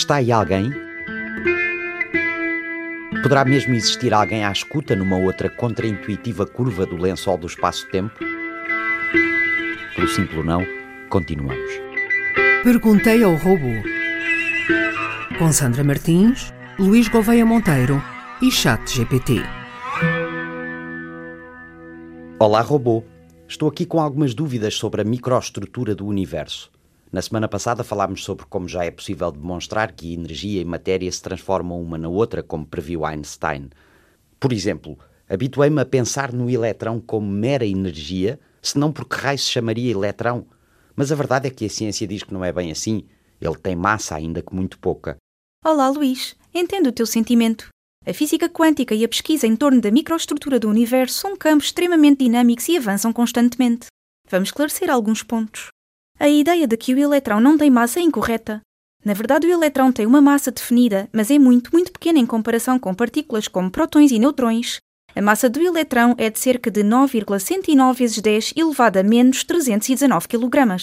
[0.00, 0.72] Está aí alguém?
[3.22, 8.18] Poderá mesmo existir alguém à escuta numa outra contraintuitiva curva do lençol do espaço-tempo?
[9.94, 10.64] Pelo simples não,
[11.10, 11.70] continuamos.
[12.64, 13.74] Perguntei ao robô.
[15.38, 18.02] Com Sandra Martins, Luís Gouveia Monteiro
[18.40, 19.42] e Chat GPT.
[22.38, 23.04] Olá, robô.
[23.46, 26.70] Estou aqui com algumas dúvidas sobre a microestrutura do universo.
[27.12, 31.20] Na semana passada falámos sobre como já é possível demonstrar que energia e matéria se
[31.20, 33.68] transformam uma na outra, como previu Einstein.
[34.38, 34.96] Por exemplo,
[35.28, 40.46] habituei-me a pensar no eletrão como mera energia, senão por que raio se chamaria eletrão?
[40.94, 43.04] Mas a verdade é que a ciência diz que não é bem assim.
[43.40, 45.16] Ele tem massa, ainda que muito pouca.
[45.64, 46.36] Olá, Luís.
[46.54, 47.68] Entendo o teu sentimento.
[48.06, 52.24] A física quântica e a pesquisa em torno da microestrutura do universo são campos extremamente
[52.24, 53.86] dinâmicos e avançam constantemente.
[54.28, 55.68] Vamos esclarecer alguns pontos.
[56.20, 58.60] A ideia de que o eletrão não tem massa é incorreta.
[59.02, 62.78] Na verdade, o eletrão tem uma massa definida, mas é muito, muito pequena em comparação
[62.78, 64.80] com partículas como prótons e neutrões.
[65.16, 70.28] A massa do eletrão é de cerca de 9,109 vezes 10 elevado a menos 319
[70.28, 70.76] kg.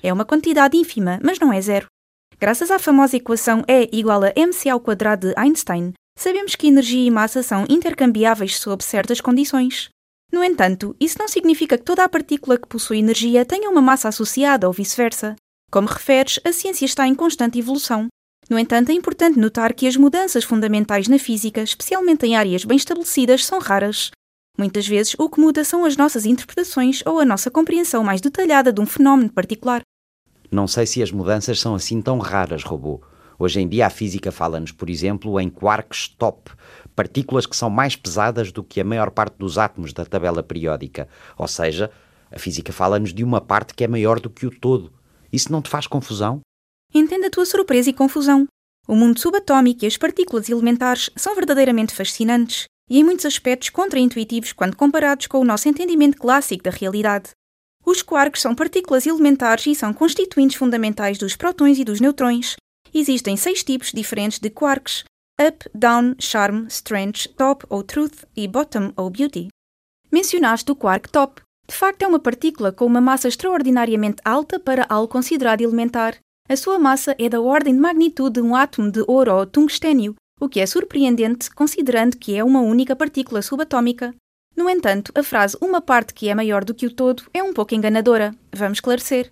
[0.00, 1.88] É uma quantidade ínfima, mas não é zero.
[2.38, 7.08] Graças à famosa equação E igual a mc ao quadrado de Einstein, sabemos que energia
[7.08, 9.88] e massa são intercambiáveis sob certas condições.
[10.32, 14.08] No entanto, isso não significa que toda a partícula que possui energia tenha uma massa
[14.08, 15.36] associada ou vice-versa.
[15.70, 18.08] Como referes, a ciência está em constante evolução.
[18.48, 22.76] No entanto, é importante notar que as mudanças fundamentais na física, especialmente em áreas bem
[22.76, 24.10] estabelecidas, são raras.
[24.56, 28.72] Muitas vezes, o que muda são as nossas interpretações ou a nossa compreensão mais detalhada
[28.72, 29.82] de um fenómeno particular.
[30.50, 33.00] Não sei se as mudanças são assim tão raras, robô.
[33.38, 36.50] Hoje em dia a física fala-nos, por exemplo, em quarks top,
[36.94, 41.08] partículas que são mais pesadas do que a maior parte dos átomos da tabela periódica.
[41.36, 41.90] Ou seja,
[42.30, 44.92] a física fala-nos de uma parte que é maior do que o todo.
[45.32, 46.40] Isso não te faz confusão?
[46.94, 48.46] Entenda a tua surpresa e confusão.
[48.88, 54.52] O mundo subatômico e as partículas elementares são verdadeiramente fascinantes e em muitos aspectos contraintuitivos
[54.52, 57.30] quando comparados com o nosso entendimento clássico da realidade.
[57.84, 62.56] Os quarks são partículas elementares e são constituintes fundamentais dos prótons e dos neutrões.
[62.98, 65.04] Existem seis tipos diferentes de quarks,
[65.38, 69.48] Up, Down, Charm, Strange, Top ou Truth e Bottom ou Beauty.
[70.10, 71.42] Mencionaste o quark top.
[71.68, 76.16] De facto, é uma partícula com uma massa extraordinariamente alta para algo considerado elementar.
[76.48, 80.14] A sua massa é da ordem de magnitude de um átomo de ouro ou tungstênio,
[80.40, 84.14] o que é surpreendente considerando que é uma única partícula subatômica.
[84.56, 87.52] No entanto, a frase uma parte que é maior do que o todo é um
[87.52, 88.34] pouco enganadora.
[88.54, 89.30] Vamos esclarecer.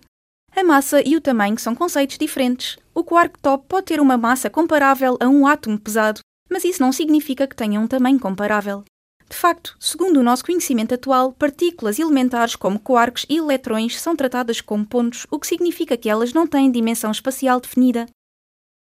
[0.55, 2.77] A massa e o tamanho são conceitos diferentes.
[2.93, 6.93] O quark top pode ter uma massa comparável a um átomo pesado, mas isso não
[6.93, 8.85] significa que tenha um tamanho comparável.
[9.29, 14.61] De facto, segundo o nosso conhecimento atual, partículas elementares como quarks e eletrões são tratadas
[14.61, 18.05] como pontos, o que significa que elas não têm dimensão espacial definida.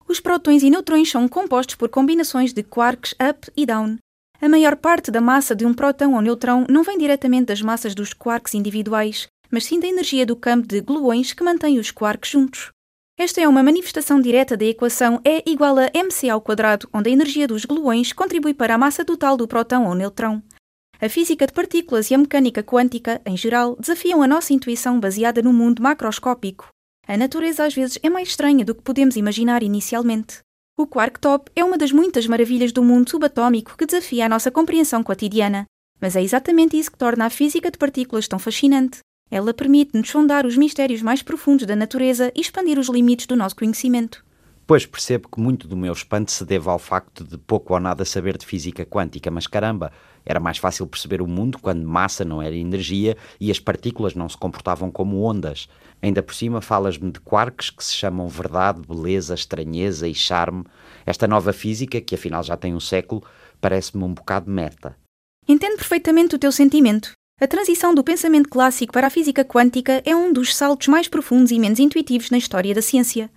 [0.05, 3.97] Os prótons e neutrões são compostos por combinações de quarks up e down.
[4.41, 7.95] A maior parte da massa de um próton ou neutrão não vem diretamente das massas
[7.95, 12.31] dos quarks individuais, mas sim da energia do campo de gluões que mantém os quarks
[12.31, 12.71] juntos.
[13.15, 17.13] Esta é uma manifestação direta da equação E igual a mc ao quadrado, onde a
[17.13, 20.41] energia dos gluões contribui para a massa total do próton ou neutrão.
[20.99, 25.39] A física de partículas e a mecânica quântica, em geral, desafiam a nossa intuição baseada
[25.43, 26.69] no mundo macroscópico.
[27.07, 30.39] A natureza às vezes é mais estranha do que podemos imaginar inicialmente.
[30.75, 34.49] O quark top é uma das muitas maravilhas do mundo subatômico que desafia a nossa
[34.49, 35.65] compreensão cotidiana.
[36.01, 38.97] Mas é exatamente isso que torna a física de partículas tão fascinante.
[39.33, 43.55] Ela permite-nos sondar os mistérios mais profundos da natureza e expandir os limites do nosso
[43.55, 44.23] conhecimento.
[44.67, 48.05] Pois percebo que muito do meu espanto se deve ao facto de pouco ou nada
[48.05, 49.91] saber de física quântica, mas caramba,
[50.23, 54.29] era mais fácil perceber o mundo quando massa não era energia e as partículas não
[54.29, 55.67] se comportavam como ondas.
[55.99, 60.63] Ainda por cima falas-me de quarks que se chamam verdade, beleza, estranheza e charme.
[61.07, 63.23] Esta nova física, que afinal já tem um século,
[63.59, 64.95] parece-me um bocado meta.
[65.47, 67.13] Entendo perfeitamente o teu sentimento.
[67.43, 71.51] A transição do pensamento clássico para a física quântica é um dos saltos mais profundos
[71.51, 73.29] e menos intuitivos na história da ciência.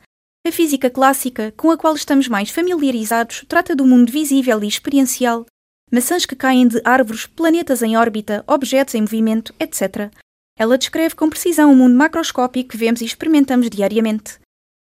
[0.46, 5.44] A física clássica, com a qual estamos mais familiarizados, trata do mundo visível e experiencial.
[5.90, 10.12] Maçãs que caem de árvores, planetas em órbita, objetos em movimento, etc.
[10.56, 14.38] Ela descreve com precisão o mundo macroscópico que vemos e experimentamos diariamente.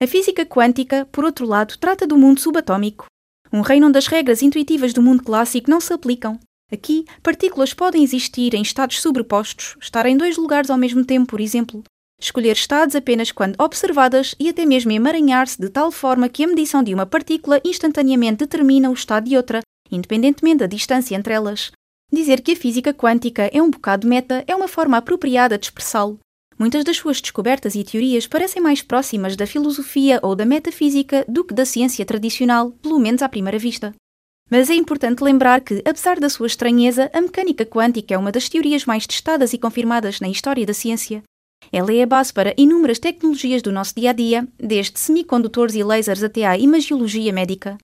[0.03, 3.05] A física quântica, por outro lado, trata do mundo subatômico,
[3.53, 6.41] um reino onde as regras intuitivas do mundo clássico não se aplicam.
[6.73, 11.41] Aqui, partículas podem existir em estados sobrepostos, estar em dois lugares ao mesmo tempo, por
[11.41, 11.83] exemplo.
[12.21, 16.83] Escolher estados apenas quando observadas e até mesmo emaranhar-se de tal forma que a medição
[16.83, 21.73] de uma partícula instantaneamente determina o estado de outra, independentemente da distância entre elas.
[22.13, 26.19] Dizer que a física quântica é um bocado meta é uma forma apropriada de expressá-lo.
[26.59, 31.43] Muitas das suas descobertas e teorias parecem mais próximas da filosofia ou da metafísica do
[31.43, 33.95] que da ciência tradicional, pelo menos à primeira vista.
[34.51, 38.49] Mas é importante lembrar que, apesar da sua estranheza, a mecânica quântica é uma das
[38.49, 41.23] teorias mais testadas e confirmadas na história da ciência.
[41.71, 45.85] Ela é a base para inúmeras tecnologias do nosso dia a dia, desde semicondutores e
[45.85, 47.79] lasers até à imagiologia médica.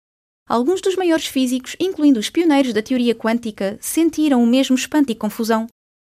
[0.48, 5.14] Alguns dos maiores físicos, incluindo os pioneiros da teoria quântica, sentiram o mesmo espanto e
[5.14, 5.69] confusão.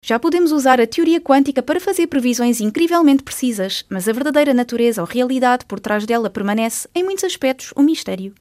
[0.03, 5.03] Já podemos usar a teoria quântica para fazer previsões incrivelmente precisas, mas a verdadeira natureza
[5.03, 8.33] ou realidade por trás dela permanece, em muitos aspectos, um mistério.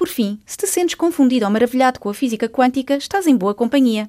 [0.00, 3.54] Por fim, se te sentes confundido ou maravilhado com a física quântica, estás em boa
[3.54, 4.08] companhia.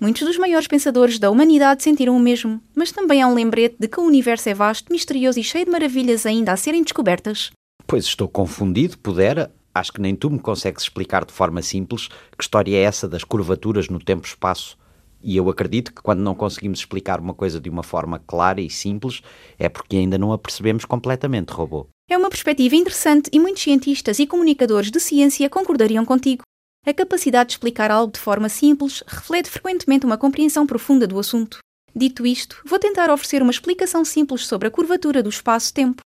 [0.00, 3.88] Muitos dos maiores pensadores da humanidade sentiram o mesmo, mas também há um lembrete de
[3.88, 7.50] que o universo é vasto, misterioso e cheio de maravilhas ainda a serem descobertas.
[7.84, 9.52] Pois estou confundido, pudera.
[9.74, 12.06] Acho que nem tu me consegues explicar de forma simples
[12.38, 14.78] que história é essa das curvaturas no tempo-espaço.
[15.20, 18.70] E eu acredito que quando não conseguimos explicar uma coisa de uma forma clara e
[18.70, 19.20] simples,
[19.58, 21.88] é porque ainda não a percebemos completamente, robô.
[22.08, 26.42] É uma perspectiva interessante e muitos cientistas e comunicadores de ciência concordariam contigo.
[26.86, 31.58] A capacidade de explicar algo de forma simples reflete frequentemente uma compreensão profunda do assunto.
[31.96, 36.02] Dito isto, vou tentar oferecer uma explicação simples sobre a curvatura do espaço-tempo.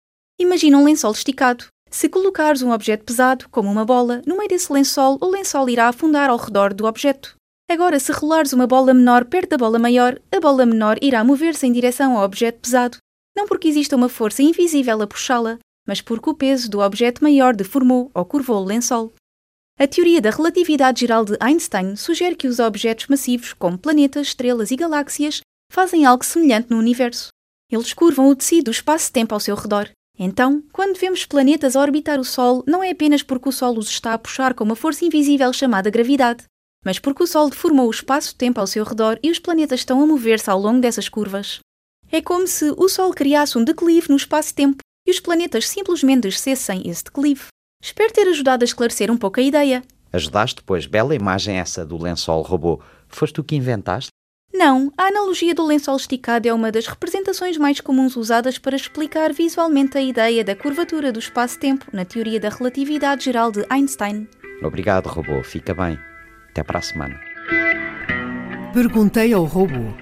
[0.41, 1.67] Imagina um lençol esticado.
[1.91, 5.89] Se colocares um objeto pesado, como uma bola, no meio desse lençol, o lençol irá
[5.89, 7.37] afundar ao redor do objeto.
[7.71, 11.67] Agora, se rolares uma bola menor perto da bola maior, a bola menor irá mover-se
[11.67, 12.97] em direção ao objeto pesado.
[13.37, 17.55] Não porque exista uma força invisível a puxá-la, mas porque o peso do objeto maior
[17.55, 19.13] deformou ou curvou o lençol.
[19.79, 24.71] A teoria da relatividade geral de Einstein sugere que os objetos massivos, como planetas, estrelas
[24.71, 25.41] e galáxias,
[25.73, 27.29] fazem algo semelhante no universo.
[27.71, 29.89] Eles curvam o tecido do espaço-tempo ao seu redor.
[30.19, 34.13] Então, quando vemos planetas orbitar o Sol, não é apenas porque o Sol os está
[34.13, 36.45] a puxar com uma força invisível chamada gravidade,
[36.85, 40.07] mas porque o Sol deformou o espaço-tempo ao seu redor e os planetas estão a
[40.07, 41.61] mover-se ao longo dessas curvas.
[42.11, 44.83] É como se o Sol criasse um declive no espaço-tempo
[45.13, 47.45] e os planetas simplesmente descessem esse declive.
[47.83, 49.83] Espero ter ajudado a esclarecer um pouco a ideia.
[50.11, 52.81] Ajudaste, pois, bela imagem essa do lençol robô.
[53.09, 54.11] Foste tu que inventaste?
[54.55, 59.33] Não, a analogia do lençol esticado é uma das representações mais comuns usadas para explicar
[59.33, 64.27] visualmente a ideia da curvatura do espaço-tempo na teoria da relatividade geral de Einstein.
[64.63, 65.43] Obrigado, robô.
[65.43, 65.99] Fica bem.
[66.51, 67.19] Até para a semana.
[68.73, 69.93] Perguntei ao robô.